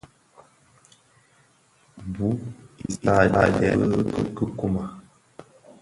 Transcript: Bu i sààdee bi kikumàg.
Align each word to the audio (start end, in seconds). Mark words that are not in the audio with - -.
Bu 2.13 2.29
i 2.85 2.87
sààdee 2.97 3.73
bi 3.89 3.99
kikumàg. 4.35 4.89